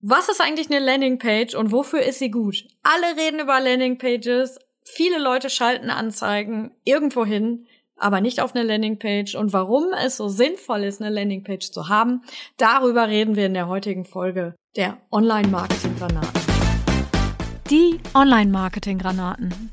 [0.00, 2.64] Was ist eigentlich eine Landingpage und wofür ist sie gut?
[2.84, 4.60] Alle reden über Landingpages.
[4.84, 9.34] Viele Leute schalten Anzeigen irgendwo hin, aber nicht auf eine Landingpage.
[9.34, 12.22] Und warum es so sinnvoll ist, eine Landingpage zu haben,
[12.58, 16.42] darüber reden wir in der heutigen Folge der Online-Marketing-Granaten.
[17.68, 19.72] Die Online-Marketing-Granaten.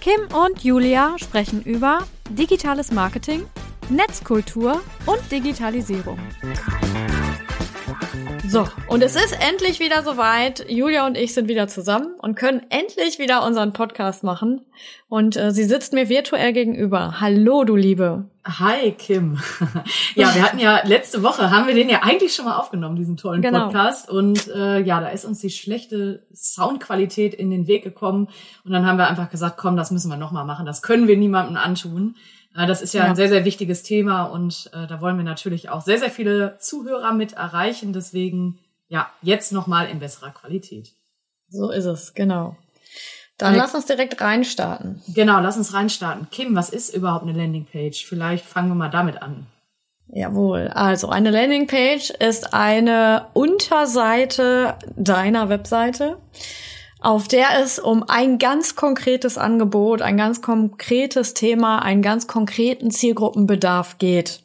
[0.00, 3.46] Kim und Julia sprechen über digitales Marketing,
[3.90, 6.20] Netzkultur und Digitalisierung.
[8.48, 10.70] So, und es ist endlich wieder soweit.
[10.70, 14.60] Julia und ich sind wieder zusammen und können endlich wieder unseren Podcast machen.
[15.08, 17.20] Und äh, sie sitzt mir virtuell gegenüber.
[17.20, 18.24] Hallo, du Liebe.
[18.44, 19.38] Hi, Kim.
[20.14, 23.16] ja, wir hatten ja letzte Woche, haben wir den ja eigentlich schon mal aufgenommen, diesen
[23.16, 23.64] tollen genau.
[23.64, 24.08] Podcast.
[24.08, 28.28] Und äh, ja, da ist uns die schlechte Soundqualität in den Weg gekommen.
[28.64, 30.66] Und dann haben wir einfach gesagt, komm, das müssen wir nochmal machen.
[30.66, 32.14] Das können wir niemandem antun.
[32.56, 35.24] Äh, das ist ja, ja, ein sehr, sehr wichtiges Thema und äh, da wollen wir
[35.24, 37.92] natürlich auch sehr, sehr viele Zuhörer mit erreichen.
[37.92, 40.92] Deswegen, ja, jetzt nochmal in besserer Qualität.
[41.48, 42.56] So ist es, genau.
[43.38, 45.02] Dann lass uns direkt reinstarten.
[45.08, 46.28] Genau, lass uns reinstarten.
[46.30, 48.06] Kim, was ist überhaupt eine Landingpage?
[48.06, 49.46] Vielleicht fangen wir mal damit an.
[50.08, 50.68] Jawohl.
[50.68, 56.16] Also eine Landingpage ist eine Unterseite deiner Webseite
[57.06, 62.90] auf der es um ein ganz konkretes Angebot, ein ganz konkretes Thema, einen ganz konkreten
[62.90, 64.40] Zielgruppenbedarf geht.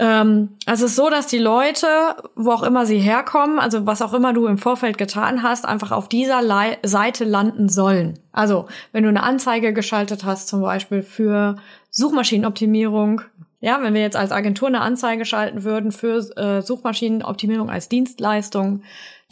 [0.00, 1.86] Ähm, es ist so, dass die Leute,
[2.34, 5.92] wo auch immer sie herkommen, also was auch immer du im Vorfeld getan hast, einfach
[5.92, 8.18] auf dieser Le Seite landen sollen.
[8.32, 11.54] Also wenn du eine Anzeige geschaltet hast, zum Beispiel für
[11.90, 13.20] Suchmaschinenoptimierung,
[13.60, 18.82] ja, wenn wir jetzt als Agentur eine Anzeige schalten würden für äh, Suchmaschinenoptimierung als Dienstleistung,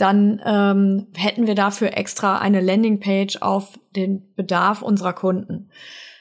[0.03, 5.71] dann ähm, hätten wir dafür extra eine Landingpage auf den Bedarf unserer Kunden.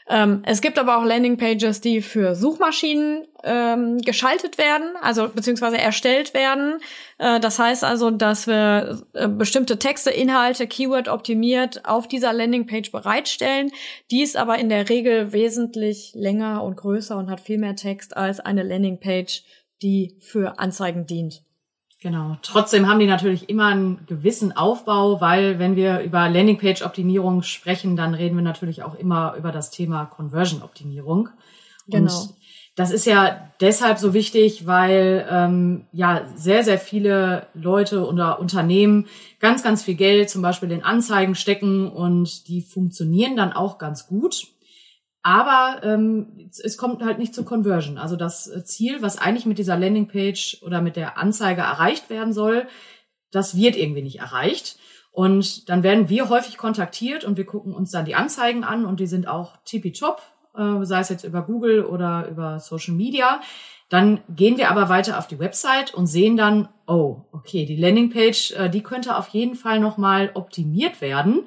[0.08, 6.36] Ähm, es gibt aber auch Landingpages, die für Suchmaschinen ähm, geschaltet werden, also beziehungsweise erstellt
[6.36, 6.80] werden.
[7.18, 12.92] Äh, das heißt also, dass wir äh, bestimmte Texte, Inhalte, Keyword optimiert auf dieser Landingpage
[12.92, 13.72] bereitstellen.
[14.12, 18.16] Die ist aber in der Regel wesentlich länger und größer und hat viel mehr Text
[18.16, 19.44] als eine Landingpage,
[19.82, 21.42] die für Anzeigen dient.
[22.02, 22.36] Genau.
[22.42, 28.16] Trotzdem haben die natürlich immer einen gewissen Aufbau, weil wenn wir über Landingpage-Optimierung sprechen, dann
[28.16, 31.30] reden wir natürlich auch immer über das Thema Conversion-Optimierung.
[31.88, 32.22] Genau.
[32.22, 32.34] Und
[32.76, 39.08] das ist ja deshalb so wichtig, weil ähm, ja sehr, sehr viele Leute oder Unternehmen
[39.40, 44.08] ganz, ganz viel Geld zum Beispiel in Anzeigen stecken und die funktionieren dann auch ganz
[44.08, 44.48] gut.
[45.24, 47.98] Aber ähm, es kommt halt nicht zur Conversion.
[47.98, 52.68] Also das Ziel, was eigentlich mit dieser Landingpage oder mit der Anzeige erreicht werden soll,
[53.32, 54.78] das wird irgendwie nicht erreicht.
[55.12, 59.00] Und dann werden wir häufig kontaktiert und wir gucken uns dann die Anzeigen an und
[59.00, 60.22] die sind auch tippitopp,
[60.56, 63.42] äh, sei es jetzt über Google oder über Social Media.
[63.90, 68.52] Dann gehen wir aber weiter auf die Website und sehen dann, oh, okay, die Landingpage,
[68.52, 71.46] äh, die könnte auf jeden Fall nochmal optimiert werden.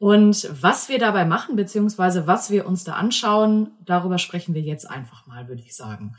[0.00, 4.90] Und was wir dabei machen, beziehungsweise was wir uns da anschauen, darüber sprechen wir jetzt
[4.90, 6.16] einfach mal, würde ich sagen.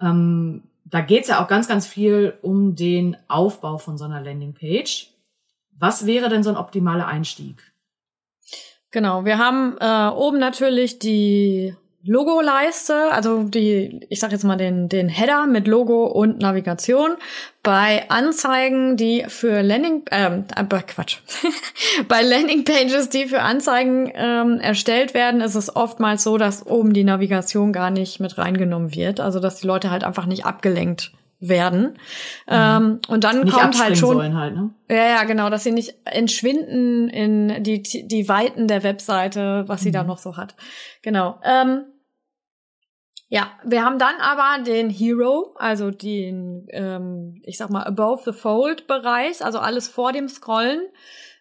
[0.00, 4.22] Ähm, da geht es ja auch ganz, ganz viel um den Aufbau von so einer
[4.22, 5.10] Landingpage.
[5.76, 7.62] Was wäre denn so ein optimaler Einstieg?
[8.90, 14.88] Genau, wir haben äh, oben natürlich die Logo-Leiste, also die, ich sag jetzt mal den,
[14.88, 17.16] den Header mit Logo und Navigation.
[17.62, 21.18] Bei Anzeigen, die für Landing, ähm, äh, Quatsch,
[22.08, 27.04] bei Landing-Pages, die für Anzeigen ähm, erstellt werden, ist es oftmals so, dass oben die
[27.04, 29.18] Navigation gar nicht mit reingenommen wird.
[29.18, 31.82] Also dass die Leute halt einfach nicht abgelenkt werden.
[31.82, 31.96] Mhm.
[32.48, 34.36] Ähm, und dann nicht kommt halt schon.
[34.36, 34.70] Halt, ne?
[34.90, 39.92] Ja, ja, genau, dass sie nicht entschwinden in die, die Weiten der Webseite, was sie
[39.92, 40.08] da mhm.
[40.08, 40.56] noch so hat.
[41.02, 41.38] Genau.
[41.44, 41.84] Ähm,
[43.30, 48.32] ja, wir haben dann aber den Hero, also den, ähm, ich sag mal, above the
[48.32, 50.80] fold Bereich, also alles vor dem Scrollen.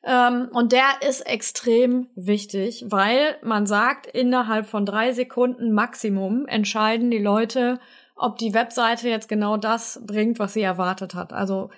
[0.03, 7.09] Ähm, und der ist extrem wichtig, weil man sagt, innerhalb von drei Sekunden Maximum entscheiden
[7.09, 7.79] die Leute,
[8.17, 11.33] ob die Webseite jetzt genau das bringt, was sie erwartet hat.
[11.33, 11.69] Also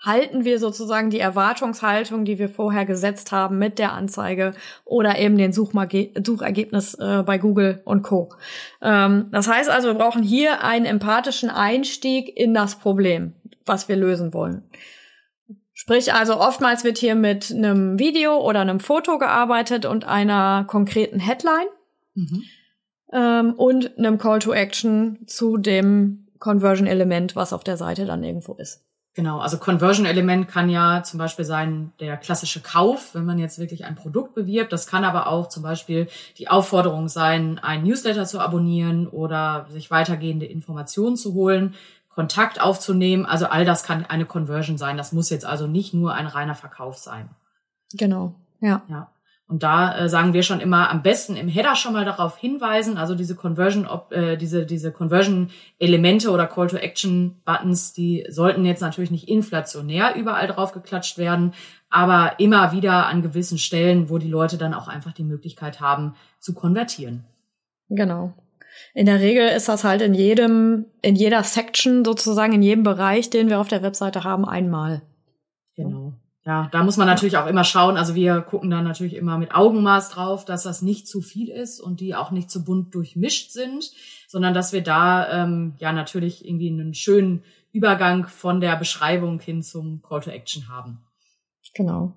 [0.00, 4.54] halten wir sozusagen die Erwartungshaltung, die wir vorher gesetzt haben mit der Anzeige
[4.84, 8.30] oder eben den Suchmage Suchergebnis äh, bei Google und Co.
[8.80, 13.32] Ähm, das heißt also, wir brauchen hier einen empathischen Einstieg in das Problem,
[13.66, 14.62] was wir lösen wollen.
[15.72, 21.18] Sprich also, oftmals wird hier mit einem Video oder einem Foto gearbeitet und einer konkreten
[21.18, 21.68] Headline.
[22.14, 22.44] Mhm
[23.12, 28.54] ähm, und einem Call to Action zu dem Conversion-Element, was auf der Seite dann irgendwo
[28.54, 28.84] ist.
[29.18, 33.84] Genau, also Conversion-Element kann ja zum Beispiel sein der klassische Kauf, wenn man jetzt wirklich
[33.84, 34.72] ein Produkt bewirbt.
[34.72, 36.06] Das kann aber auch zum Beispiel
[36.36, 41.74] die Aufforderung sein, ein Newsletter zu abonnieren oder sich weitergehende Informationen zu holen.
[42.14, 43.26] Kontakt aufzunehmen.
[43.26, 44.96] Also all das kann eine Conversion sein.
[44.96, 47.28] Das muss jetzt also nicht nur ein reiner Verkauf sein.
[47.94, 48.82] Genau, ja.
[48.88, 49.10] Ja.
[49.48, 52.98] Und da äh, sagen wir schon immer, am besten im Header schon mal darauf hinweisen,
[52.98, 59.26] also diese Conversion, ob, äh, diese, diese Conversion-Elemente oder Call-to-Action-Buttons, die sollten jetzt natürlich nicht
[59.26, 61.54] inflationär überall drauf geklatscht werden,
[61.88, 66.14] aber immer wieder an gewissen Stellen, wo die Leute dann auch einfach die Möglichkeit haben,
[66.38, 67.24] zu konvertieren.
[67.88, 68.34] Genau.
[68.92, 73.30] In der Regel ist das halt in jedem, in jeder Section sozusagen, in jedem Bereich,
[73.30, 75.00] den wir auf der Webseite haben, einmal.
[75.74, 76.12] Genau.
[76.48, 77.98] Ja, da muss man natürlich auch immer schauen.
[77.98, 81.78] Also wir gucken da natürlich immer mit Augenmaß drauf, dass das nicht zu viel ist
[81.78, 83.92] und die auch nicht zu bunt durchmischt sind,
[84.26, 89.62] sondern dass wir da ähm, ja natürlich irgendwie einen schönen Übergang von der Beschreibung hin
[89.62, 91.02] zum Call to Action haben.
[91.74, 92.14] Genau.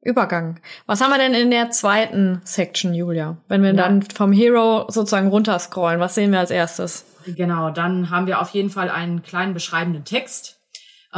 [0.00, 0.60] Übergang.
[0.86, 3.38] Was haben wir denn in der zweiten Section, Julia?
[3.48, 3.76] Wenn wir ja.
[3.76, 7.04] dann vom Hero sozusagen runterscrollen, was sehen wir als erstes?
[7.26, 10.61] Genau, dann haben wir auf jeden Fall einen kleinen beschreibenden Text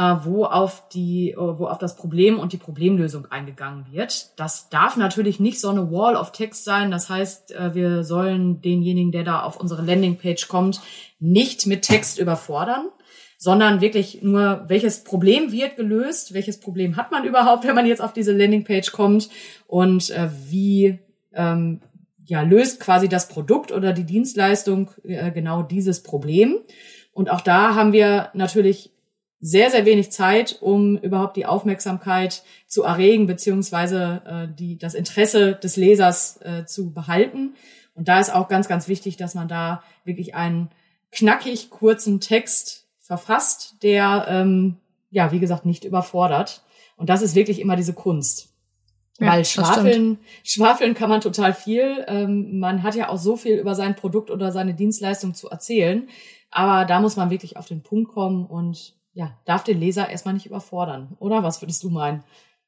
[0.01, 4.37] wo auf die, äh, wo auf das Problem und die Problemlösung eingegangen wird.
[4.39, 6.91] Das darf natürlich nicht so eine Wall of Text sein.
[6.91, 10.81] Das heißt, äh, wir sollen denjenigen, der da auf unsere Landingpage kommt,
[11.19, 12.89] nicht mit Text überfordern
[13.37, 18.01] sondern wirklich nur, welches Problem wird gelöst, welches Problem hat man überhaupt, wenn man jetzt
[18.01, 19.29] auf diese Landingpage kommt
[19.67, 20.99] und äh, wie
[21.33, 21.81] ähm,
[22.25, 26.57] ja, löst quasi das Produkt oder die Dienstleistung äh, genau dieses Problem.
[27.13, 28.94] Und auch da haben wir natürlich
[29.39, 35.55] sehr, sehr wenig Zeit, um überhaupt die Aufmerksamkeit zu erregen, beziehungsweise äh, die, das Interesse
[35.55, 37.55] des Lesers äh, zu behalten.
[37.93, 40.69] Und da ist auch ganz, ganz wichtig, dass man da wirklich einen
[41.11, 44.77] knackig kurzen Text verfasst, der, ähm,
[45.11, 46.63] ja, wie gesagt, nicht überfordert.
[46.97, 48.49] Und das ist wirklich immer diese Kunst.
[49.19, 52.03] Ja, Weil schwafeln, schwafeln kann man total viel.
[52.07, 56.09] Ähm, man hat ja auch so viel über sein Produkt oder seine Dienstleistung zu erzählen.
[56.51, 60.33] Aber da muss man wirklich auf den Punkt kommen und ja, darf den Leser erstmal
[60.35, 61.41] nicht überfordern, oder?
[61.41, 62.23] Was würdest du meinen?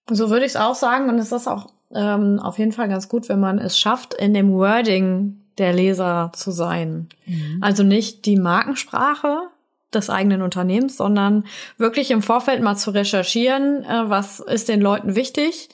[0.09, 1.09] So würde ich es auch sagen.
[1.09, 4.33] Und es ist auch ähm, auf jeden Fall ganz gut, wenn man es schafft, in
[4.33, 7.09] dem Wording der Leser zu sein.
[7.25, 7.59] Mhm.
[7.61, 9.49] Also nicht die Markensprache
[9.94, 11.45] des eigenen Unternehmens, sondern
[11.77, 15.69] wirklich im Vorfeld mal zu recherchieren, äh, was ist den Leuten wichtig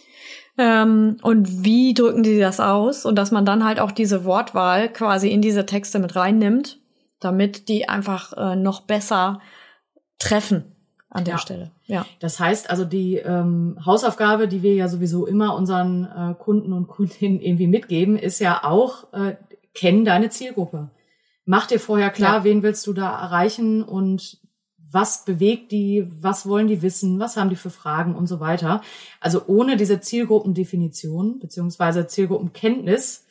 [0.58, 4.90] ähm, und wie drücken die das aus und dass man dann halt auch diese Wortwahl
[4.90, 6.80] quasi in diese Texte mit reinnimmt,
[7.20, 9.40] damit die einfach äh, noch besser
[10.20, 10.66] treffen
[11.10, 11.38] an der ja.
[11.38, 11.72] Stelle.
[11.86, 12.06] Ja.
[12.20, 16.88] Das heißt also die ähm, Hausaufgabe, die wir ja sowieso immer unseren äh, Kunden und
[16.88, 19.36] Kundinnen irgendwie mitgeben, ist ja auch äh,
[19.74, 20.90] kenn deine Zielgruppe.
[21.46, 22.44] Mach dir vorher klar, ja.
[22.46, 24.40] wen willst du da erreichen und
[24.94, 28.82] was bewegt die, was wollen die wissen, was haben die für Fragen und so weiter.
[29.20, 33.23] Also ohne diese Zielgruppendefinition beziehungsweise Zielgruppenkenntnis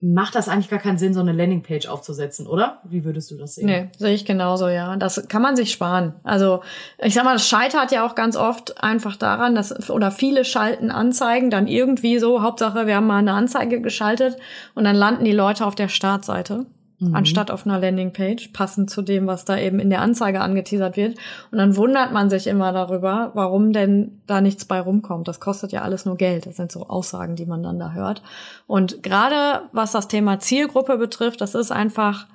[0.00, 2.80] macht das eigentlich gar keinen Sinn, so eine Landingpage aufzusetzen, oder?
[2.84, 3.66] Wie würdest du das sehen?
[3.66, 4.96] Nee, sehe ich genauso, ja.
[4.96, 6.14] Das kann man sich sparen.
[6.22, 6.62] Also,
[6.98, 10.90] ich sag mal, das scheitert ja auch ganz oft einfach daran, dass, oder viele schalten
[10.90, 14.36] Anzeigen dann irgendwie so, Hauptsache, wir haben mal eine Anzeige geschaltet
[14.74, 16.66] und dann landen die Leute auf der Startseite
[16.98, 17.14] mhm.
[17.14, 21.18] anstatt auf einer Landingpage, passend zu dem, was da eben in der Anzeige angeteasert wird.
[21.50, 25.28] Und dann wundert man sich immer darüber, warum denn da nichts bei rumkommt.
[25.28, 26.46] Das kostet ja alles nur Geld.
[26.46, 28.22] Das sind so Aussagen, die man dann da hört.
[28.66, 32.26] Und gerade was das Thema Zielgruppe betrifft, das ist einfach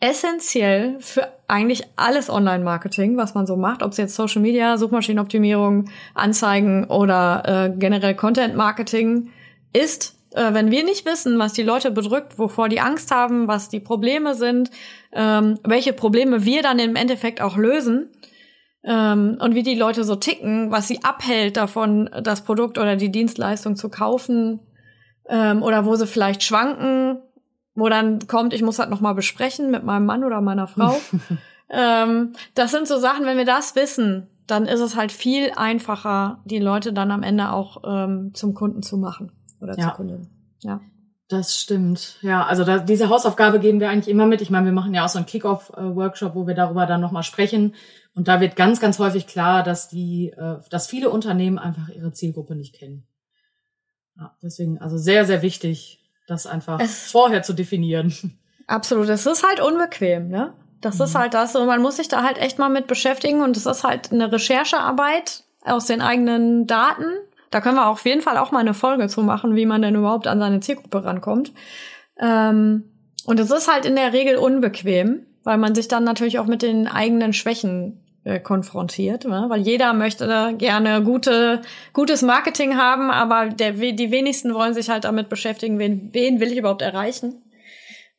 [0.00, 5.90] essentiell für eigentlich alles Online-Marketing, was man so macht, ob es jetzt Social Media, Suchmaschinenoptimierung,
[6.14, 9.28] Anzeigen oder äh, generell Content-Marketing
[9.74, 13.68] ist, äh, wenn wir nicht wissen, was die Leute bedrückt, wovor die Angst haben, was
[13.68, 14.70] die Probleme sind,
[15.12, 18.10] ähm, welche Probleme wir dann im Endeffekt auch lösen
[18.84, 23.10] ähm, und wie die Leute so ticken, was sie abhält davon, das Produkt oder die
[23.10, 24.60] Dienstleistung zu kaufen
[25.28, 27.20] ähm, oder wo sie vielleicht schwanken,
[27.74, 31.00] wo dann kommt, ich muss halt noch mal besprechen mit meinem Mann oder meiner Frau.
[31.70, 36.40] ähm, das sind so Sachen, wenn wir das wissen, dann ist es halt viel einfacher,
[36.44, 39.84] die Leute dann am Ende auch ähm, zum Kunden zu machen oder ja.
[39.84, 40.28] zur Kundin.
[40.60, 40.80] Ja.
[41.28, 42.18] Das stimmt.
[42.22, 44.42] Ja, also da, diese Hausaufgabe geben wir eigentlich immer mit.
[44.42, 47.76] Ich meine, wir machen ja auch so einen Kick-Off-Workshop, wo wir darüber dann nochmal sprechen.
[48.16, 52.12] Und da wird ganz, ganz häufig klar, dass die, äh, dass viele Unternehmen einfach ihre
[52.12, 53.06] Zielgruppe nicht kennen.
[54.18, 58.12] Ja, deswegen, also sehr, sehr wichtig, das einfach es vorher zu definieren.
[58.66, 59.08] Absolut.
[59.08, 60.52] Es ist halt unbequem, ne?
[60.80, 61.04] Das mhm.
[61.04, 61.54] ist halt das.
[61.54, 63.40] Und man muss sich da halt echt mal mit beschäftigen.
[63.40, 67.04] Und es ist halt eine Recherchearbeit aus den eigenen Daten
[67.50, 69.96] da können wir auf jeden Fall auch mal eine Folge zu machen, wie man denn
[69.96, 71.52] überhaupt an seine Zielgruppe rankommt.
[72.20, 72.84] Ähm,
[73.26, 76.62] und es ist halt in der Regel unbequem, weil man sich dann natürlich auch mit
[76.62, 79.46] den eigenen Schwächen äh, konfrontiert, ne?
[79.48, 85.04] weil jeder möchte gerne gute, gutes Marketing haben, aber der, die wenigsten wollen sich halt
[85.04, 87.42] damit beschäftigen, wen, wen will ich überhaupt erreichen.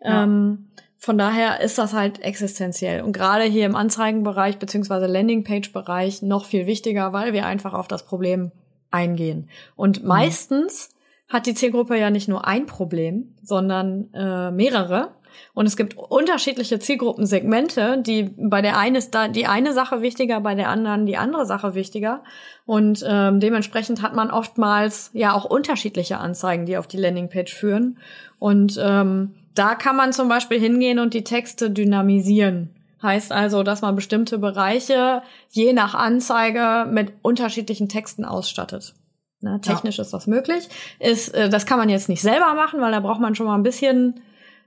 [0.02, 0.24] Ja.
[0.24, 3.02] Ähm, von daher ist das halt existenziell.
[3.02, 8.06] Und gerade hier im Anzeigenbereich beziehungsweise Landingpage-Bereich noch viel wichtiger, weil wir einfach auf das
[8.06, 8.52] Problem
[8.92, 9.50] eingehen.
[9.76, 10.08] Und mhm.
[10.08, 10.90] meistens
[11.28, 15.12] hat die Zielgruppe ja nicht nur ein Problem, sondern äh, mehrere.
[15.54, 20.42] Und es gibt unterschiedliche Zielgruppensegmente, die bei der einen ist da die eine Sache wichtiger,
[20.42, 22.24] bei der anderen die andere Sache wichtiger.
[22.66, 27.98] Und ähm, dementsprechend hat man oftmals ja auch unterschiedliche Anzeigen, die auf die Landingpage führen.
[28.40, 32.70] Und ähm, da kann man zum Beispiel hingehen und die Texte dynamisieren.
[33.02, 38.94] Heißt also, dass man bestimmte Bereiche je nach Anzeige mit unterschiedlichen Texten ausstattet.
[39.42, 40.04] Ne, technisch ja.
[40.04, 40.70] ist das möglich.
[41.00, 43.56] Ist, äh, das kann man jetzt nicht selber machen, weil da braucht man schon mal
[43.56, 44.22] ein bisschen,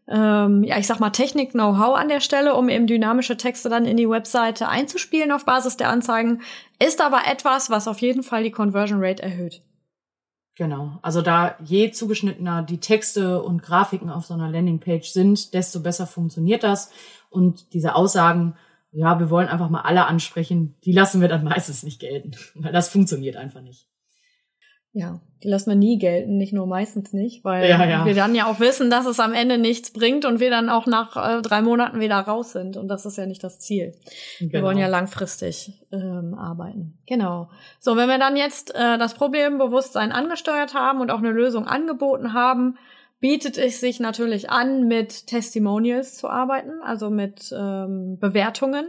[0.09, 3.97] ähm, ja, ich sag mal, Technik-Know-how an der Stelle, um eben dynamische Texte dann in
[3.97, 6.43] die Webseite einzuspielen auf Basis der Anzeigen.
[6.85, 9.63] Ist aber etwas, was auf jeden Fall die Conversion Rate erhöht.
[10.57, 10.99] Genau.
[11.03, 16.07] Also da je zugeschnittener die Texte und Grafiken auf so einer Landingpage sind, desto besser
[16.07, 16.91] funktioniert das.
[17.35, 18.55] Und diese Aussagen,
[18.93, 22.73] ja, wir wollen einfach mal alle ansprechen, die lassen wir dann meistens nicht gelten, weil
[22.73, 23.89] das funktioniert einfach nicht.
[24.97, 28.07] Ja, die lassen wir nie gelten, nicht nur meistens nicht, weil ja, ja.
[28.07, 30.87] wir dann ja auch wissen, dass es am Ende nichts bringt und wir dann auch
[30.87, 32.77] nach äh, drei Monaten wieder raus sind.
[32.77, 33.97] Und das ist ja nicht das Ziel.
[34.39, 34.53] Genau.
[34.53, 36.97] Wir wollen ja langfristig ähm, arbeiten.
[37.09, 37.51] Genau.
[37.81, 42.33] So, wenn wir dann jetzt äh, das Problembewusstsein angesteuert haben und auch eine Lösung angeboten
[42.33, 42.79] haben,
[43.25, 48.85] bietet es sich natürlich an, mit Testimonials zu arbeiten, also mit ähm, Bewertungen.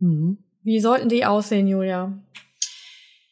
[0.00, 0.36] Mhm.
[0.62, 2.12] Wie sollten die aussehen, Julia?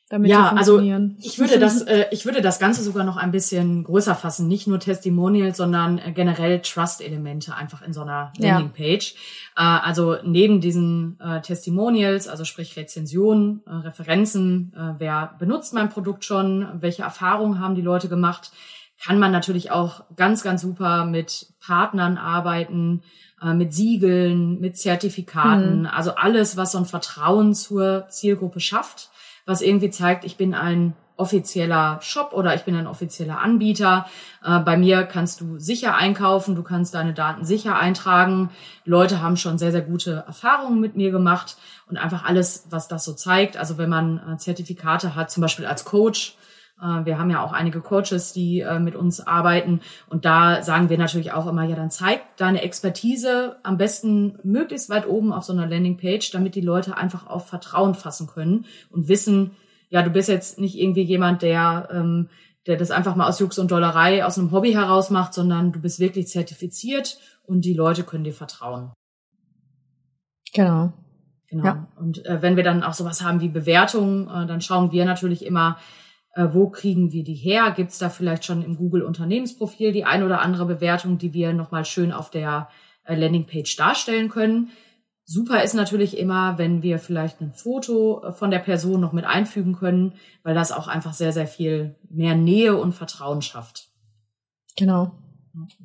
[0.08, 0.78] damit ja, also
[1.18, 4.46] ich würde das, äh, ich würde das Ganze sogar noch ein bisschen größer fassen.
[4.46, 9.14] Nicht nur Testimonials, sondern äh, generell Trust-Elemente einfach in so einer Landingpage.
[9.58, 9.80] Ja.
[9.80, 15.90] Äh, also neben diesen äh, Testimonials, also sprich Rezensionen, äh, Referenzen, äh, wer benutzt mein
[15.90, 18.52] Produkt schon, welche Erfahrungen haben die Leute gemacht,
[19.04, 23.02] kann man natürlich auch ganz, ganz super mit Partnern arbeiten,
[23.42, 25.86] äh, mit Siegeln, mit Zertifikaten, mhm.
[25.86, 29.10] also alles, was so ein Vertrauen zur Zielgruppe schafft
[29.46, 34.06] was irgendwie zeigt, ich bin ein offizieller Shop oder ich bin ein offizieller Anbieter.
[34.44, 38.50] Äh, bei mir kannst du sicher einkaufen, du kannst deine Daten sicher eintragen.
[38.84, 41.56] Leute haben schon sehr, sehr gute Erfahrungen mit mir gemacht
[41.88, 43.56] und einfach alles, was das so zeigt.
[43.56, 46.36] Also wenn man äh, Zertifikate hat, zum Beispiel als Coach,
[46.78, 49.80] wir haben ja auch einige Coaches, die äh, mit uns arbeiten.
[50.10, 54.90] Und da sagen wir natürlich auch immer, ja, dann zeig deine Expertise am besten möglichst
[54.90, 59.08] weit oben auf so einer Landingpage, damit die Leute einfach auf Vertrauen fassen können und
[59.08, 59.52] wissen,
[59.88, 62.28] ja, du bist jetzt nicht irgendwie jemand, der, ähm,
[62.66, 65.80] der das einfach mal aus Jux und Dollerei, aus einem Hobby heraus macht, sondern du
[65.80, 68.92] bist wirklich zertifiziert und die Leute können dir vertrauen.
[70.52, 70.92] Genau.
[71.48, 71.64] Genau.
[71.64, 71.88] Ja.
[71.96, 75.46] Und äh, wenn wir dann auch sowas haben wie Bewertungen, äh, dann schauen wir natürlich
[75.46, 76.05] immer, äh,
[76.52, 77.72] wo kriegen wir die her?
[77.74, 81.52] Gibt es da vielleicht schon im Google Unternehmensprofil die ein oder andere Bewertung, die wir
[81.52, 82.68] nochmal schön auf der
[83.04, 84.70] äh, Landingpage darstellen können?
[85.24, 89.24] Super ist natürlich immer, wenn wir vielleicht ein Foto äh, von der Person noch mit
[89.24, 90.12] einfügen können,
[90.42, 93.88] weil das auch einfach sehr, sehr viel mehr Nähe und Vertrauen schafft.
[94.76, 95.12] Genau.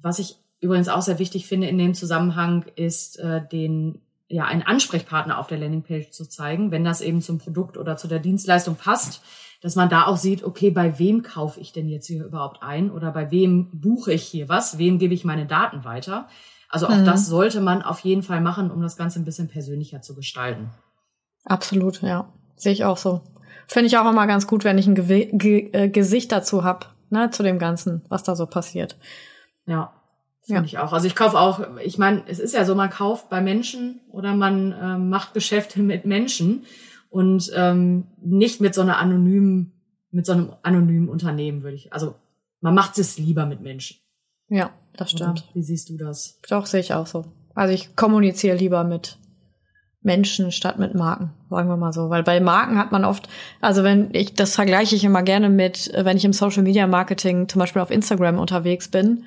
[0.02, 4.64] Was ich übrigens auch sehr wichtig finde in dem Zusammenhang ist, äh, den ja einen
[4.64, 8.76] Ansprechpartner auf der Landingpage zu zeigen, wenn das eben zum Produkt oder zu der Dienstleistung
[8.76, 9.22] passt
[9.62, 12.92] dass man da auch sieht, okay, bei wem kaufe ich denn jetzt hier überhaupt ein
[12.92, 16.28] oder bei wem buche ich hier was, wem gebe ich meine Daten weiter.
[16.68, 17.06] Also auch mhm.
[17.06, 20.70] das sollte man auf jeden Fall machen, um das Ganze ein bisschen persönlicher zu gestalten.
[21.46, 22.32] Absolut, ja.
[22.56, 23.22] Sehe ich auch so.
[23.68, 26.94] Finde ich auch immer ganz gut, wenn ich ein Ge Ge äh, Gesicht dazu hab,
[27.10, 28.98] ne, zu dem Ganzen, was da so passiert.
[29.66, 29.94] Ja,
[30.42, 30.66] finde ja.
[30.66, 30.94] ich auch.
[30.94, 34.34] Also ich kaufe auch, ich meine, es ist ja so, man kauft bei Menschen oder
[34.34, 36.66] man äh, macht Geschäfte mit Menschen
[37.12, 39.74] und ähm, nicht mit so einer anonymen,
[40.12, 41.94] mit so einem anonymen Unternehmen würde ich.
[41.94, 42.16] Also
[42.62, 43.98] man macht es lieber mit Menschen.
[44.48, 45.30] Ja, das stimmt.
[45.30, 46.40] Und wie siehst du das?
[46.50, 47.26] Doch, sehe ich auch so.
[47.54, 49.18] Also ich kommuniziere lieber mit
[50.02, 52.10] Menschen statt mit Marken, sagen wir mal so.
[52.10, 53.28] Weil bei Marken hat man oft,
[53.60, 57.50] also wenn ich, das vergleiche ich immer gerne mit, wenn ich im Social Media Marketing
[57.50, 59.26] zum Beispiel auf Instagram unterwegs bin,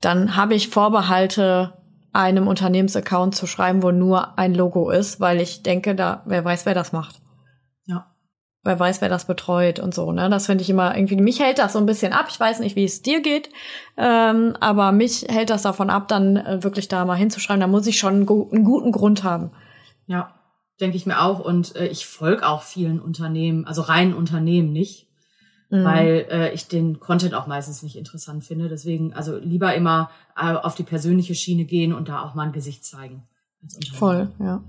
[0.00, 1.74] dann habe ich Vorbehalte
[2.12, 6.66] einem Unternehmensaccount zu schreiben, wo nur ein Logo ist, weil ich denke, da, wer weiß,
[6.66, 7.20] wer das macht.
[7.86, 8.14] Ja.
[8.62, 10.28] Wer weiß, wer das betreut und so, ne?
[10.28, 12.26] Das finde ich immer irgendwie, mich hält das so ein bisschen ab.
[12.28, 13.50] Ich weiß nicht, wie es dir geht,
[13.96, 17.60] ähm, aber mich hält das davon ab, dann äh, wirklich da mal hinzuschreiben.
[17.60, 19.52] Da muss ich schon einen, einen guten Grund haben.
[20.06, 20.34] Ja,
[20.80, 21.40] denke ich mir auch.
[21.40, 25.09] Und äh, ich folge auch vielen Unternehmen, also reinen Unternehmen nicht
[25.70, 25.84] mhm.
[25.84, 28.68] weil äh, ich den Content auch meistens nicht interessant finde.
[28.68, 32.52] Deswegen also lieber immer äh, auf die persönliche Schiene gehen und da auch mal ein
[32.52, 33.22] Gesicht zeigen.
[33.94, 34.62] Voll, ja.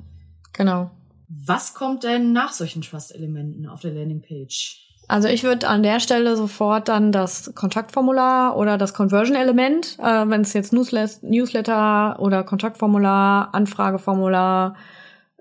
[0.53, 0.91] Genau.
[1.29, 4.81] Was kommt denn nach solchen Trust-Elementen auf der Landingpage?
[5.07, 10.41] Also ich würde an der Stelle sofort dann das Kontaktformular oder das Conversion-Element, äh, wenn
[10.41, 14.75] es jetzt Newsletter oder Kontaktformular, Anfrageformular,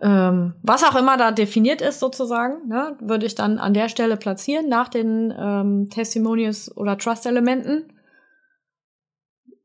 [0.02, 4.16] ähm, was auch immer da definiert ist sozusagen, ne, würde ich dann an der Stelle
[4.16, 7.92] platzieren nach den ähm, Testimonials oder Trust-Elementen.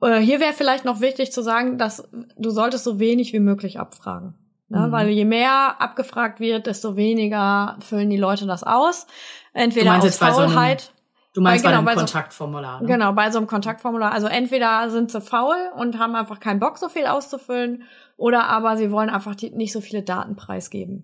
[0.01, 3.79] Äh, hier wäre vielleicht noch wichtig zu sagen, dass du solltest so wenig wie möglich
[3.79, 4.35] abfragen.
[4.67, 4.87] Ne?
[4.87, 4.91] Mhm.
[4.91, 9.07] Weil je mehr abgefragt wird, desto weniger füllen die Leute das aus.
[9.53, 10.81] Entweder aus Faulheit.
[10.81, 10.91] So
[11.35, 12.81] du meinst bei, genau, bei einem Kontaktformular.
[12.81, 12.87] Ne?
[12.87, 14.11] Genau, bei so einem Kontaktformular.
[14.11, 17.83] Also entweder sind sie faul und haben einfach keinen Bock, so viel auszufüllen,
[18.17, 21.03] oder aber sie wollen einfach die, nicht so viele Daten preisgeben.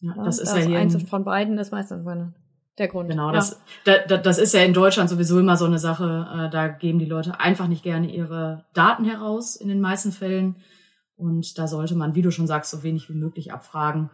[0.00, 0.78] Ja, das, das ist ja hier.
[0.78, 2.04] Eins von beiden ist meistens
[2.78, 3.10] der Grund.
[3.10, 3.98] Genau, das, ja.
[4.06, 6.28] da, das ist ja in Deutschland sowieso immer so eine Sache.
[6.32, 10.56] Äh, da geben die Leute einfach nicht gerne ihre Daten heraus in den meisten Fällen.
[11.16, 14.10] Und da sollte man, wie du schon sagst, so wenig wie möglich abfragen.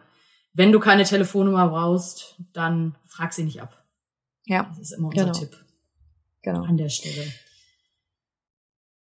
[0.53, 3.83] Wenn du keine Telefonnummer brauchst, dann frag sie nicht ab.
[4.45, 4.63] Ja.
[4.69, 5.37] Das ist immer unser genau.
[5.37, 5.65] Tipp.
[6.41, 6.63] Genau.
[6.63, 7.27] An der Stelle.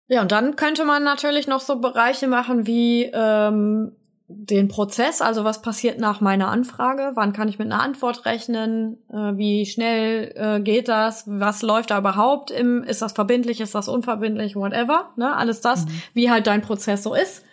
[0.07, 3.91] Ja, und dann könnte man natürlich noch so Bereiche machen wie ähm,
[4.29, 8.97] den Prozess, also was passiert nach meiner Anfrage, wann kann ich mit einer Antwort rechnen,
[9.09, 13.73] äh, wie schnell äh, geht das, was läuft da überhaupt im, ist das verbindlich, ist
[13.73, 16.01] das unverbindlich, whatever, ne, alles das, mhm.
[16.13, 17.45] wie halt dein Prozess so ist.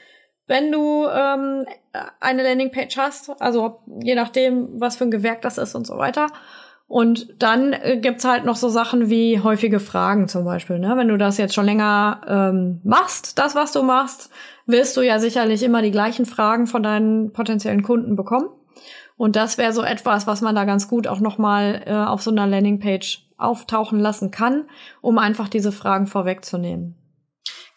[0.46, 1.64] Wenn du ähm,
[2.20, 6.26] eine Landingpage hast, also je nachdem, was für ein Gewerk das ist und so weiter.
[6.94, 10.78] Und dann äh, gibt's halt noch so Sachen wie häufige Fragen zum Beispiel.
[10.78, 10.94] Ne?
[10.96, 14.30] Wenn du das jetzt schon länger ähm, machst, das, was du machst,
[14.66, 18.46] wirst du ja sicherlich immer die gleichen Fragen von deinen potenziellen Kunden bekommen.
[19.16, 22.30] Und das wäre so etwas, was man da ganz gut auch nochmal äh, auf so
[22.30, 24.66] einer Landingpage auftauchen lassen kann,
[25.00, 26.94] um einfach diese Fragen vorwegzunehmen.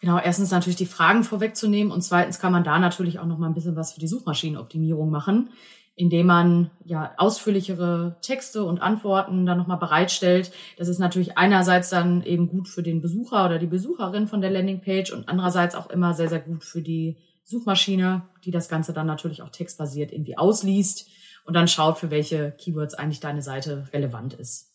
[0.00, 3.48] Genau, erstens natürlich die Fragen vorwegzunehmen und zweitens kann man da natürlich auch noch mal
[3.48, 5.50] ein bisschen was für die Suchmaschinenoptimierung machen,
[5.98, 10.52] indem man ja ausführlichere Texte und Antworten dann noch mal bereitstellt.
[10.76, 14.50] Das ist natürlich einerseits dann eben gut für den Besucher oder die Besucherin von der
[14.50, 19.06] Landingpage und andererseits auch immer sehr sehr gut für die Suchmaschine, die das Ganze dann
[19.06, 21.08] natürlich auch textbasiert irgendwie ausliest
[21.44, 24.70] und dann schaut, für welche Keywords eigentlich deine Seite relevant ist.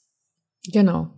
[0.71, 1.09] Genau.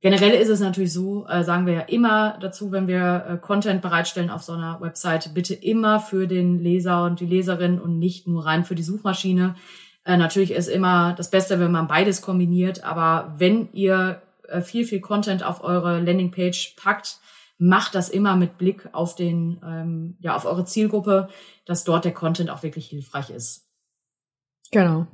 [0.00, 3.82] Generell ist es natürlich so, äh, sagen wir ja immer dazu, wenn wir äh, Content
[3.82, 8.26] bereitstellen auf so einer Website, bitte immer für den Leser und die Leserin und nicht
[8.26, 9.56] nur rein für die Suchmaschine.
[10.04, 14.84] Äh, natürlich ist immer das Beste, wenn man beides kombiniert, aber wenn ihr äh, viel,
[14.84, 17.18] viel Content auf eure Landingpage packt,
[17.58, 21.28] macht das immer mit Blick auf den, ähm, ja, auf eure Zielgruppe,
[21.66, 23.68] dass dort der Content auch wirklich hilfreich ist.
[24.70, 25.06] Genau.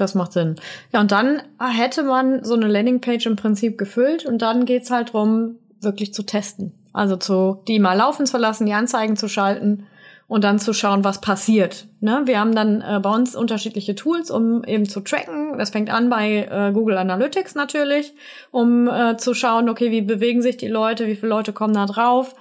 [0.00, 0.56] Das macht Sinn.
[0.92, 5.12] Ja, und dann hätte man so eine Landingpage im Prinzip gefüllt und dann geht's halt
[5.12, 6.72] drum, wirklich zu testen.
[6.92, 9.86] Also zu, die mal laufen zu lassen, die Anzeigen zu schalten
[10.26, 11.86] und dann zu schauen, was passiert.
[12.00, 12.22] Ne?
[12.24, 15.58] Wir haben dann äh, bei uns unterschiedliche Tools, um eben zu tracken.
[15.58, 18.14] Das fängt an bei äh, Google Analytics natürlich,
[18.50, 21.86] um äh, zu schauen, okay, wie bewegen sich die Leute, wie viele Leute kommen da
[21.86, 22.34] drauf.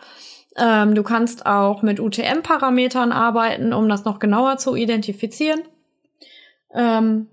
[0.56, 5.62] Ähm, du kannst auch mit UTM-Parametern arbeiten, um das noch genauer zu identifizieren.
[6.74, 7.28] Ähm,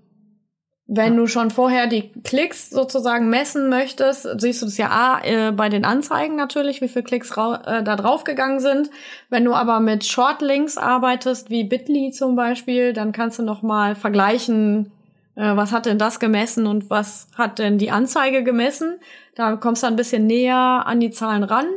[0.87, 1.19] wenn ja.
[1.19, 5.67] du schon vorher die Klicks sozusagen messen möchtest, siehst du das ja A, äh, bei
[5.67, 8.89] den Anzeigen natürlich, wie viele Klicks äh, da draufgegangen sind.
[9.29, 13.95] Wenn du aber mit Shortlinks arbeitest, wie Bitly zum Beispiel, dann kannst du noch mal
[13.95, 14.91] vergleichen,
[15.37, 18.99] äh, was hat denn das gemessen und was hat denn die Anzeige gemessen.
[19.35, 21.67] Da kommst du ein bisschen näher an die Zahlen ran.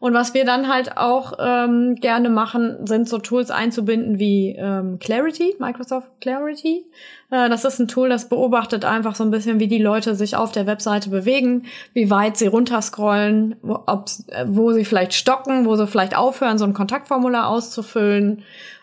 [0.00, 4.98] Und was wir dann halt auch ähm, gerne machen, sind so Tools einzubinden wie ähm,
[4.98, 6.84] Clarity, Microsoft Clarity.
[7.30, 10.36] Äh, das ist ein Tool, das beobachtet einfach so ein bisschen, wie die Leute sich
[10.36, 15.64] auf der Webseite bewegen, wie weit sie runterscrollen, wo, ob, äh, wo sie vielleicht stocken,
[15.64, 18.42] wo sie vielleicht aufhören, so ein Kontaktformular auszufüllen.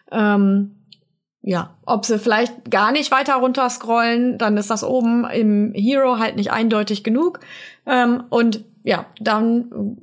[0.09, 0.71] Ähm,
[1.43, 6.35] ja, ob sie vielleicht gar nicht weiter runterscrollen, dann ist das oben im Hero halt
[6.35, 7.39] nicht eindeutig genug.
[7.85, 9.97] Ähm, und ja, dann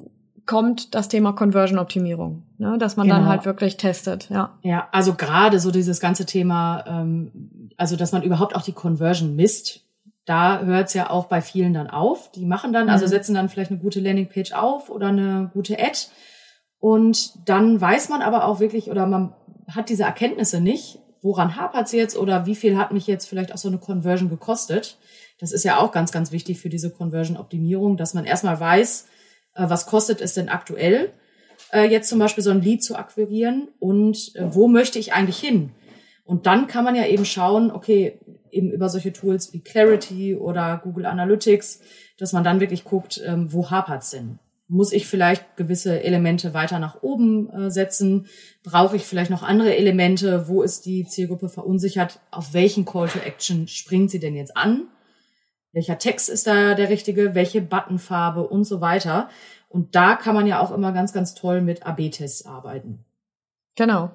[0.47, 2.77] kommt das Thema Conversion-Optimierung, ne?
[2.79, 3.21] dass man genau.
[3.21, 4.29] dann halt wirklich testet.
[4.31, 8.73] Ja, ja also gerade so dieses ganze Thema, ähm, also dass man überhaupt auch die
[8.73, 9.85] Conversion misst,
[10.25, 12.31] da hört es ja auch bei vielen dann auf.
[12.33, 13.05] Die machen dann, also mhm.
[13.05, 15.99] also setzen dann vielleicht eine gute Landingpage auf oder eine gute Ad.
[16.81, 19.35] Und dann weiß man aber auch wirklich, oder man
[19.69, 23.53] hat diese Erkenntnisse nicht, woran hapert es jetzt oder wie viel hat mich jetzt vielleicht
[23.53, 24.99] auch so eine Conversion gekostet.
[25.41, 29.07] Das ist ja auch ganz, ganz wichtig für diese Conversion-Optimierung, dass man erstmal weiß,
[29.55, 31.13] äh, was kostet es denn aktuell,
[31.73, 35.39] äh, jetzt zum Beispiel so ein Lead zu akquirieren und äh, wo möchte ich eigentlich
[35.39, 35.71] hin?
[36.25, 40.81] Und dann kann man ja eben schauen, okay, eben über solche Tools wie Clarity oder
[40.83, 41.81] Google Analytics,
[42.19, 44.39] dass man dann wirklich guckt, ähm, wo hapert's denn?
[44.69, 48.27] Muss ich vielleicht gewisse Elemente weiter nach oben äh, setzen?
[48.63, 50.47] Brauche ich vielleicht noch andere Elemente?
[50.47, 52.21] Wo ist die Zielgruppe verunsichert?
[52.31, 54.89] Auf welchen Call to Action springt sie denn jetzt an?
[55.73, 59.29] welcher Text ist da der richtige, welche Buttonfarbe und so weiter.
[59.69, 63.05] Und da kann man ja auch immer ganz, ganz toll mit AB-Tests arbeiten.
[63.77, 64.11] Genau.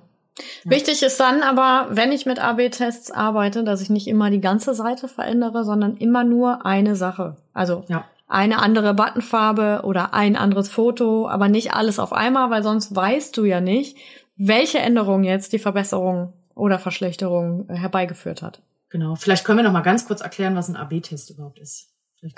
[0.65, 0.71] Ja.
[0.71, 4.73] Wichtig ist dann aber, wenn ich mit AB-Tests arbeite, dass ich nicht immer die ganze
[4.73, 7.37] Seite verändere, sondern immer nur eine Sache.
[7.53, 8.05] Also ja.
[8.33, 13.37] Eine andere Buttonfarbe oder ein anderes Foto, aber nicht alles auf einmal, weil sonst weißt
[13.37, 13.95] du ja nicht,
[14.35, 18.61] welche Änderung jetzt die Verbesserung oder Verschlechterung herbeigeführt hat.
[18.89, 19.13] Genau.
[19.15, 21.91] Vielleicht können wir noch mal ganz kurz erklären, was ein AB-Test überhaupt ist.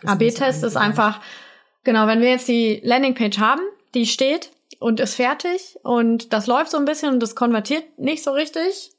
[0.05, 1.21] AB-Test ist einfach,
[1.85, 3.61] genau, wenn wir jetzt die Landingpage haben,
[3.93, 8.21] die steht und ist fertig und das läuft so ein bisschen und das konvertiert nicht
[8.21, 8.91] so richtig,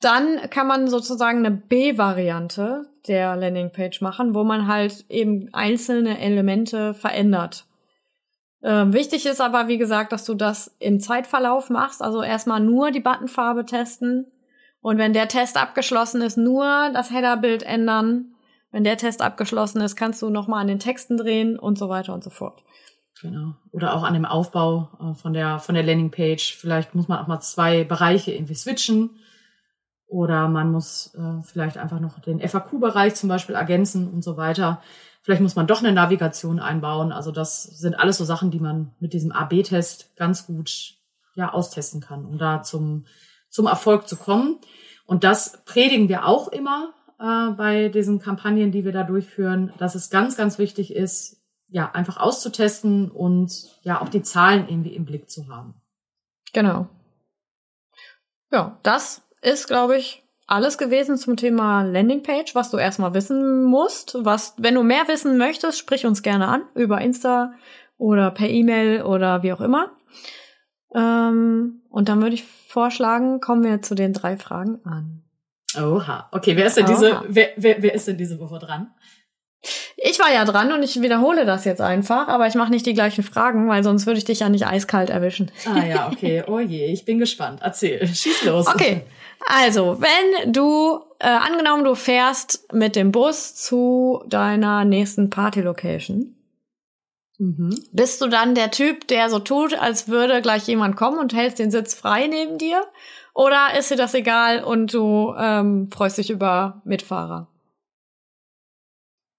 [0.00, 6.94] dann kann man sozusagen eine B-Variante der Landingpage machen, wo man halt eben einzelne Elemente
[6.94, 7.66] verändert.
[8.62, 12.00] Ähm, wichtig ist aber, wie gesagt, dass du das im Zeitverlauf machst.
[12.00, 14.26] Also erstmal nur die Buttonfarbe testen.
[14.80, 18.34] Und wenn der Test abgeschlossen ist, nur das Headerbild ändern.
[18.70, 22.14] Wenn der Test abgeschlossen ist, kannst du nochmal an den Texten drehen und so weiter
[22.14, 22.62] und so fort.
[23.20, 23.54] Genau.
[23.70, 26.56] Oder auch an dem Aufbau äh, von der, von der Landingpage.
[26.56, 29.10] Vielleicht muss man auch mal zwei Bereiche irgendwie switchen.
[30.12, 34.82] Oder man muss äh, vielleicht einfach noch den FAQ-Bereich zum Beispiel ergänzen und so weiter.
[35.22, 37.12] Vielleicht muss man doch eine Navigation einbauen.
[37.12, 40.96] Also das sind alles so Sachen, die man mit diesem AB-Test ganz gut
[41.34, 43.06] ja austesten kann, um da zum
[43.48, 44.58] zum Erfolg zu kommen.
[45.06, 49.94] Und das predigen wir auch immer äh, bei diesen Kampagnen, die wir da durchführen, dass
[49.94, 53.50] es ganz, ganz wichtig ist, ja einfach auszutesten und
[53.82, 55.74] ja auch die Zahlen irgendwie im Blick zu haben.
[56.52, 56.88] Genau.
[58.50, 64.16] Ja, das ist, glaube ich, alles gewesen zum Thema Landingpage, was du erstmal wissen musst.
[64.20, 67.52] Was, wenn du mehr wissen möchtest, sprich uns gerne an über Insta
[67.96, 69.92] oder per E-Mail oder wie auch immer.
[70.94, 75.22] Ähm, und dann würde ich vorschlagen, kommen wir zu den drei Fragen an.
[75.76, 76.28] Oha.
[76.32, 76.92] Okay, wer ist denn Oha.
[76.92, 78.90] diese, wer, wer, wer ist denn diese Woche dran?
[79.96, 82.94] Ich war ja dran und ich wiederhole das jetzt einfach, aber ich mache nicht die
[82.94, 85.52] gleichen Fragen, weil sonst würde ich dich ja nicht eiskalt erwischen.
[85.64, 86.42] Ah ja, okay.
[86.48, 87.60] Oh je, ich bin gespannt.
[87.62, 88.66] Erzähl, schieß los.
[88.66, 89.02] Okay.
[89.46, 96.34] Also, wenn du, äh, angenommen, du fährst mit dem Bus zu deiner nächsten Party-Location,
[97.38, 97.84] mhm.
[97.92, 101.58] bist du dann der Typ, der so tut, als würde gleich jemand kommen und hältst
[101.58, 102.82] den Sitz frei neben dir?
[103.34, 107.48] Oder ist dir das egal und du ähm, freust dich über Mitfahrer?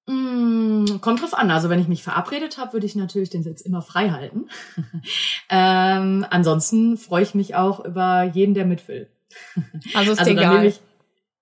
[0.07, 1.51] Mm, kommt drauf an.
[1.51, 4.49] Also wenn ich mich verabredet habe, würde ich natürlich den Sitz immer frei halten.
[5.49, 9.12] ähm, ansonsten freue ich mich auch über jeden, der mit will.
[9.93, 10.65] Also ist also egal.
[10.65, 10.81] Ich,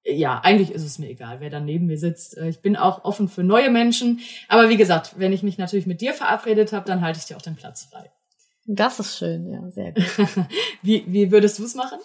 [0.03, 2.37] ja, eigentlich ist es mir egal, wer dann neben mir sitzt.
[2.37, 4.19] Äh, ich bin auch offen für neue Menschen.
[4.47, 7.37] Aber wie gesagt, wenn ich mich natürlich mit dir verabredet habe, dann halte ich dir
[7.37, 8.11] auch den Platz frei.
[8.65, 10.05] Das ist schön, ja, sehr gut.
[10.81, 11.99] wie, wie würdest du es machen?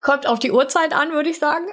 [0.00, 1.66] Kommt auf die Uhrzeit an, würde ich sagen.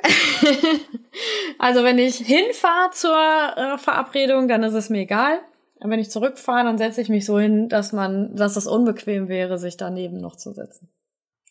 [1.59, 5.39] also wenn ich hinfahre zur äh, Verabredung, dann ist es mir egal.
[5.79, 9.29] Und wenn ich zurückfahre, dann setze ich mich so hin, dass man, dass es unbequem
[9.29, 10.89] wäre, sich daneben noch zu setzen.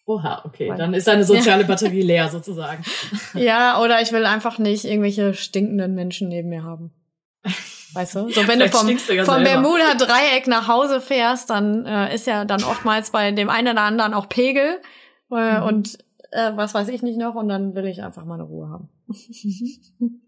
[0.07, 0.73] Oha, okay.
[0.77, 2.85] Dann ist deine soziale Batterie leer sozusagen.
[3.35, 6.93] Ja, oder ich will einfach nicht irgendwelche stinkenden Menschen neben mir haben.
[7.93, 8.29] Weißt du?
[8.31, 12.45] So wenn du vom, du vom Bermuda Dreieck nach Hause fährst, dann äh, ist ja
[12.45, 14.81] dann oftmals bei dem einen oder anderen auch Pegel
[15.33, 15.63] äh, mhm.
[15.67, 15.99] und
[16.31, 18.89] äh, was weiß ich nicht noch und dann will ich einfach mal eine Ruhe haben.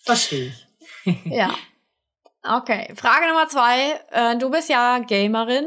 [0.00, 0.52] Verstehe
[1.04, 1.24] ich.
[1.26, 1.50] ja.
[2.42, 2.92] Okay.
[2.94, 4.00] Frage Nummer zwei.
[4.10, 5.66] Äh, du bist ja Gamerin.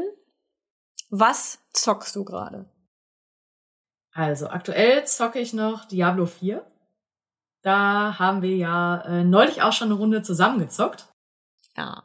[1.10, 2.68] Was zockst du gerade?
[4.14, 6.64] Also aktuell zocke ich noch Diablo 4.
[7.62, 11.08] Da haben wir ja äh, neulich auch schon eine Runde zusammengezockt.
[11.76, 12.02] Ja.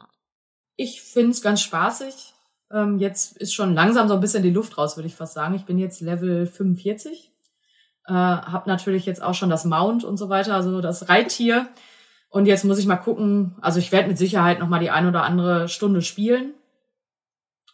[0.75, 2.33] Ich find's ganz spaßig.
[2.71, 5.53] Ähm, jetzt ist schon langsam so ein bisschen die Luft raus, würde ich fast sagen.
[5.53, 7.31] Ich bin jetzt Level 45.
[8.07, 11.67] Äh, hab natürlich jetzt auch schon das Mount und so weiter, also das Reittier.
[12.29, 13.55] Und jetzt muss ich mal gucken.
[13.61, 16.53] Also ich werde mit Sicherheit noch mal die ein oder andere Stunde spielen.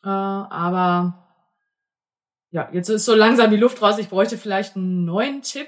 [0.04, 1.25] Äh, aber
[2.56, 3.98] ja, jetzt ist so langsam die Luft raus.
[3.98, 5.68] Ich bräuchte vielleicht einen neuen Tipp.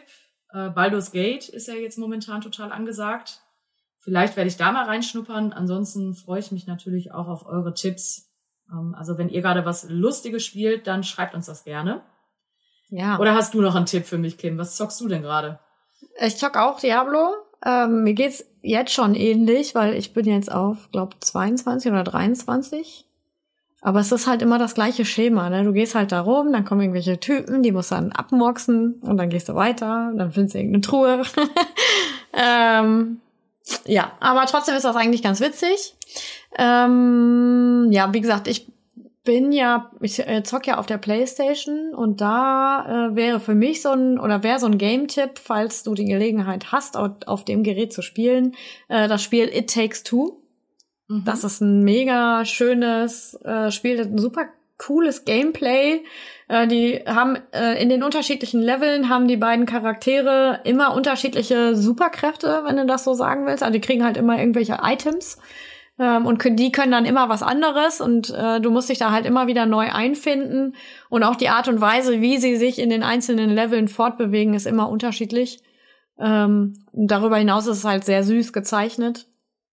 [0.54, 3.42] Äh, Baldur's Gate ist ja jetzt momentan total angesagt.
[4.00, 5.52] Vielleicht werde ich da mal reinschnuppern.
[5.52, 8.32] Ansonsten freue ich mich natürlich auch auf eure Tipps.
[8.72, 12.04] Ähm, also wenn ihr gerade was Lustiges spielt, dann schreibt uns das gerne.
[12.88, 13.20] Ja.
[13.20, 14.58] Oder hast du noch einen Tipp für mich, Kim?
[14.58, 15.60] Was zockst du denn gerade?
[16.22, 17.34] Ich zock auch Diablo.
[17.66, 23.07] Ähm, mir geht's jetzt schon ähnlich, weil ich bin jetzt auf, glaub, 22 oder 23.
[23.82, 25.64] Aber es ist halt immer das gleiche Schema, ne?
[25.64, 29.30] Du gehst halt da rum, dann kommen irgendwelche Typen, die musst dann abmurksen und dann
[29.30, 31.22] gehst du weiter, dann findest du irgendeine Truhe.
[32.34, 33.22] ähm,
[33.86, 35.96] ja, aber trotzdem ist das eigentlich ganz witzig.
[36.58, 38.68] Ähm, ja, wie gesagt, ich
[39.28, 43.82] bin ja, ich äh, zock ja auf der Playstation und da äh, wäre für mich
[43.82, 47.62] so ein, oder wäre so ein Game-Tipp, falls du die Gelegenheit hast, auf, auf dem
[47.62, 48.56] Gerät zu spielen,
[48.88, 50.40] äh, das Spiel It Takes Two.
[51.08, 51.24] Mhm.
[51.26, 56.04] Das ist ein mega schönes äh, Spiel, ein super cooles Gameplay.
[56.48, 62.64] Äh, die haben äh, in den unterschiedlichen Leveln haben die beiden Charaktere immer unterschiedliche Superkräfte,
[62.66, 63.64] wenn du das so sagen willst.
[63.64, 65.38] Also die kriegen halt immer irgendwelche Items.
[66.00, 69.26] Ähm, und die können dann immer was anderes und äh, du musst dich da halt
[69.26, 70.76] immer wieder neu einfinden.
[71.10, 74.68] Und auch die Art und Weise, wie sie sich in den einzelnen Leveln fortbewegen, ist
[74.68, 75.62] immer unterschiedlich.
[76.20, 79.28] Ähm, darüber hinaus ist es halt sehr süß gezeichnet.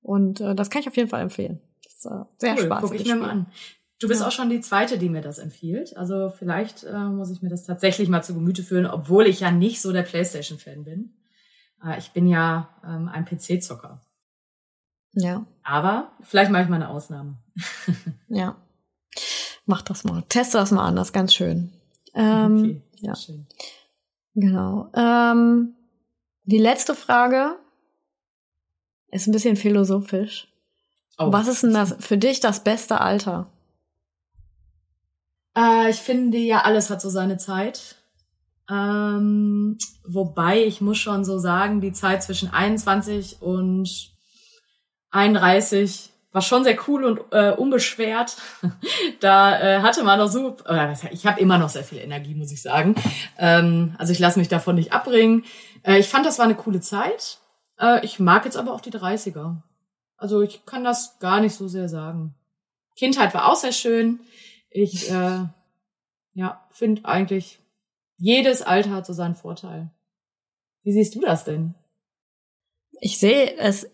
[0.05, 1.61] Und äh, das kann ich auf jeden Fall empfehlen.
[1.83, 2.91] Das ist, äh, sehr cool, spaßig.
[2.91, 3.47] Guck ich mir mal an.
[3.99, 4.27] Du bist ja.
[4.27, 5.97] auch schon die zweite, die mir das empfiehlt.
[5.97, 9.51] Also vielleicht äh, muss ich mir das tatsächlich mal zu Gemüte führen, obwohl ich ja
[9.51, 11.15] nicht so der PlayStation-Fan bin.
[11.83, 14.03] Äh, ich bin ja ähm, ein PC-Zocker.
[15.15, 15.47] Ja.
[15.63, 17.39] Aber vielleicht mache ich mal eine Ausnahme.
[18.29, 18.57] ja.
[19.65, 20.23] Mach das mal.
[20.29, 21.73] Teste das mal an, das ist ganz schön.
[22.15, 23.17] Ähm, okay, ja.
[23.17, 23.47] Schön.
[24.35, 24.91] Genau.
[24.95, 25.77] Ähm,
[26.43, 27.57] die letzte Frage
[29.15, 30.49] ist ein bisschen philosophisch.
[31.19, 31.33] Oh.
[31.33, 33.47] Was ist denn das für dich das beste Alter?
[35.57, 37.97] Äh, ich finde ja, alles hat so seine Zeit.
[38.69, 44.11] Ähm, wobei ich muss schon so sagen, die Zeit zwischen 21 und
[45.11, 48.37] 31 war schon sehr cool und äh, unbeschwert.
[49.21, 52.51] da äh, hatte man noch so, äh, ich habe immer noch sehr viel Energie, muss
[52.51, 52.97] ich sagen.
[53.39, 55.45] Ähm, also ich lasse mich davon nicht abbringen.
[55.85, 57.39] Äh, ich fand, das war eine coole Zeit.
[57.79, 59.63] Äh, ich mag jetzt aber auch die 30er.
[60.17, 62.35] Also ich kann das gar nicht so sehr sagen.
[62.97, 64.21] Kindheit war auch sehr schön.
[64.71, 65.45] Ich äh,
[66.35, 67.61] ja, finde eigentlich,
[68.17, 69.91] jedes Alter hat so seinen Vorteil.
[70.83, 71.75] Wie siehst du das denn?
[73.01, 73.91] Ich sehe es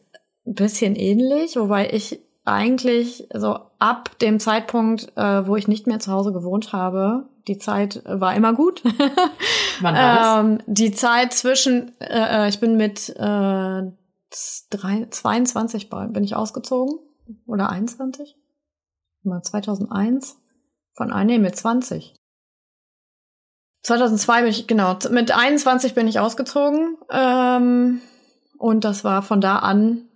[0.47, 6.01] ein bisschen ähnlich, wobei ich eigentlich so ab dem Zeitpunkt, äh, wo ich nicht mehr
[6.01, 8.83] zu Hause gewohnt habe, die Zeit war immer gut.
[9.81, 10.45] Wann war das?
[10.45, 13.83] ähm, die Zeit zwischen, äh, äh ich bin mit äh,
[14.71, 16.99] drei, 22 bin ich ausgezogen
[17.47, 18.37] oder 21?
[19.23, 20.39] Mal 2001
[20.93, 22.15] von ah, nee, mit 20.
[23.83, 28.01] 2002 bin ich genau mit 21 bin ich ausgezogen ähm,
[28.59, 30.07] und das war von da an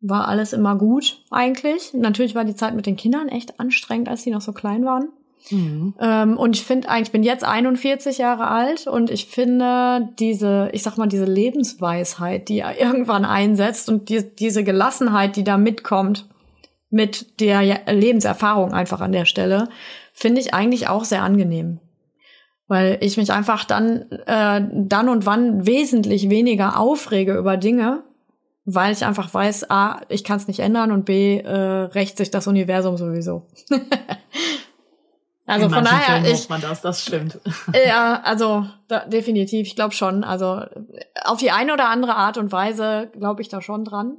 [0.00, 1.94] war alles immer gut eigentlich.
[1.94, 5.08] Natürlich war die Zeit mit den Kindern echt anstrengend, als die noch so klein waren.
[5.50, 5.94] Mhm.
[6.00, 10.70] Ähm, und ich finde eigentlich, ich bin jetzt 41 Jahre alt und ich finde diese,
[10.72, 16.26] ich sag mal, diese Lebensweisheit, die irgendwann einsetzt und die, diese Gelassenheit, die da mitkommt,
[16.90, 19.68] mit der Lebenserfahrung einfach an der Stelle,
[20.12, 21.80] finde ich eigentlich auch sehr angenehm.
[22.68, 28.02] Weil ich mich einfach dann, äh, dann und wann wesentlich weniger aufrege über Dinge,
[28.64, 32.32] weil ich einfach weiß, A, ich kann es nicht ändern und B, äh, rächt sich
[32.32, 33.46] das Universum sowieso.
[35.46, 37.38] also In von daher Fällen ich, man das, das stimmt.
[37.86, 40.24] ja, also da, definitiv, ich glaube schon.
[40.24, 40.62] Also
[41.24, 44.16] auf die eine oder andere Art und Weise glaube ich da schon dran.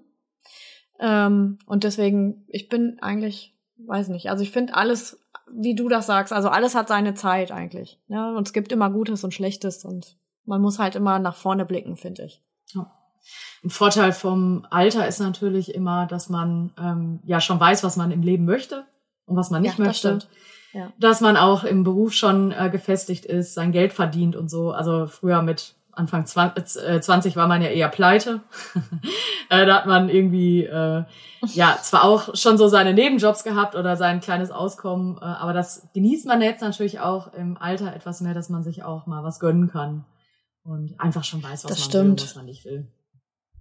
[1.00, 5.20] Ähm, und deswegen, ich bin eigentlich, weiß nicht, also ich finde alles,
[5.52, 8.00] wie du das sagst, also alles hat seine Zeit eigentlich.
[8.08, 8.32] Ja?
[8.32, 11.98] Und es gibt immer Gutes und Schlechtes und man muss halt immer nach vorne blicken,
[11.98, 12.42] finde ich.
[12.74, 12.92] Ja.
[13.64, 18.12] Ein Vorteil vom Alter ist natürlich immer, dass man ähm, ja schon weiß, was man
[18.12, 18.86] im Leben möchte
[19.28, 20.14] und was man nicht ja, möchte.
[20.16, 20.28] Das
[20.74, 20.92] ja.
[21.00, 24.72] Dass man auch im Beruf schon äh, gefestigt ist, sein Geld verdient und so.
[24.72, 28.42] Also früher mit Anfang 20, äh, 20 war man ja eher pleite.
[29.50, 31.04] äh, da hat man irgendwie, äh,
[31.54, 35.88] ja, zwar auch schon so seine Nebenjobs gehabt oder sein kleines Auskommen, äh, aber das
[35.94, 39.40] genießt man jetzt natürlich auch im Alter etwas mehr, dass man sich auch mal was
[39.40, 40.06] gönnen kann
[40.64, 42.04] und einfach schon weiß, was das man stimmt.
[42.04, 42.88] will und was man nicht will.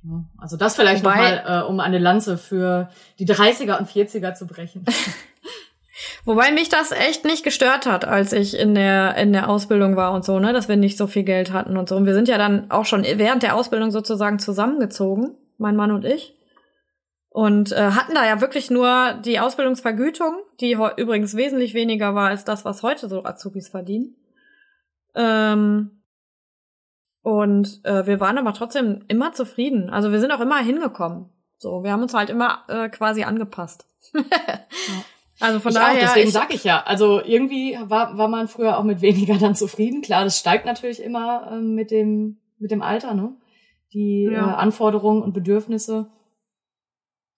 [0.02, 4.46] Ja, also das vielleicht nochmal, äh, um eine Lanze für die 30er und 40er zu
[4.46, 4.84] brechen.
[6.24, 10.12] Wobei mich das echt nicht gestört hat, als ich in der, in der Ausbildung war
[10.12, 11.96] und so, ne, dass wir nicht so viel Geld hatten und so.
[11.96, 16.04] Und wir sind ja dann auch schon während der Ausbildung sozusagen zusammengezogen, mein Mann und
[16.04, 16.34] ich.
[17.30, 22.44] Und äh, hatten da ja wirklich nur die Ausbildungsvergütung, die übrigens wesentlich weniger war als
[22.44, 24.16] das, was heute so Azubis verdienen.
[25.14, 26.02] Ähm,
[27.22, 29.90] und äh, wir waren aber trotzdem immer zufrieden.
[29.90, 31.28] Also wir sind auch immer hingekommen.
[31.58, 33.86] So, wir haben uns halt immer äh, quasi angepasst.
[34.14, 34.22] ja.
[35.40, 35.96] Also von ich daher.
[35.96, 36.82] Auch, deswegen sage ich ja.
[36.82, 40.02] Also irgendwie war, war man früher auch mit weniger dann zufrieden.
[40.02, 43.36] Klar, das steigt natürlich immer ähm, mit dem mit dem Alter, ne?
[43.92, 44.52] Die ja.
[44.52, 46.10] äh, Anforderungen und Bedürfnisse.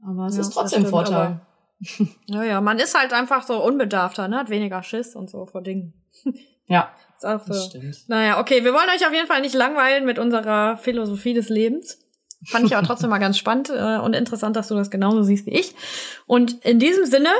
[0.02, 1.40] Aber es ja, ist trotzdem ein Vorteil.
[2.26, 4.38] ja, ja, man ist halt einfach so unbedarfter, ne?
[4.38, 5.92] Hat weniger Schiss und so vor Dingen.
[6.66, 6.92] ja.
[7.16, 7.52] Ist auch so.
[7.52, 8.08] Das stimmt.
[8.08, 11.98] Naja, okay, wir wollen euch auf jeden Fall nicht langweilen mit unserer Philosophie des Lebens.
[12.46, 15.46] Fand ich auch trotzdem mal ganz spannend äh, und interessant, dass du das genauso siehst
[15.46, 15.74] wie ich.
[16.26, 17.30] Und in diesem Sinne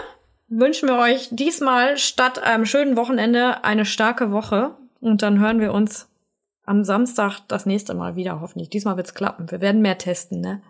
[0.49, 4.75] wünschen wir euch diesmal statt einem schönen Wochenende eine starke Woche.
[5.01, 6.09] Und dann hören wir uns
[6.65, 8.69] am Samstag das nächste Mal wieder, hoffentlich.
[8.69, 9.51] Diesmal wird's klappen.
[9.51, 10.61] Wir werden mehr testen, ne?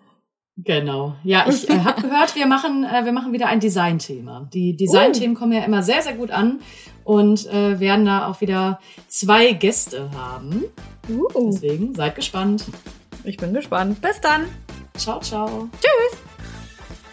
[0.65, 1.15] Genau.
[1.23, 4.49] Ja, ich äh, habe gehört, wir machen, äh, wir machen wieder ein Designthema.
[4.53, 5.39] Die Designthemen uh.
[5.39, 6.61] kommen ja immer sehr, sehr gut an
[7.05, 10.65] und äh, werden da auch wieder zwei Gäste haben.
[11.09, 11.51] Uh.
[11.53, 12.65] Deswegen seid gespannt.
[13.25, 14.01] Ich bin gespannt.
[14.03, 14.47] Bis dann.
[14.97, 15.69] Ciao, ciao.
[15.81, 16.28] Tschüss.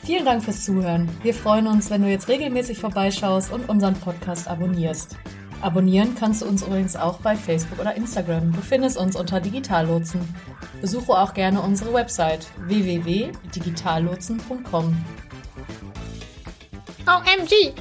[0.06, 1.10] Vielen Dank fürs Zuhören.
[1.24, 5.18] Wir freuen uns, wenn du jetzt regelmäßig vorbeischaust und unseren Podcast abonnierst.
[5.62, 8.52] Abonnieren kannst du uns übrigens auch bei Facebook oder Instagram.
[8.52, 10.22] Du findest uns unter Digitallotsen.
[10.80, 14.96] Besuche auch gerne unsere Website www.digitallotsen.com.
[17.08, 17.74] OMG!